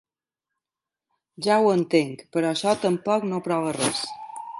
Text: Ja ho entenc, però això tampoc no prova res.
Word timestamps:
Ja 1.47 1.57
ho 1.59 1.67
entenc, 1.73 2.23
però 2.37 2.53
això 2.53 2.73
tampoc 2.87 3.29
no 3.33 3.43
prova 3.49 3.77
res. 3.79 4.01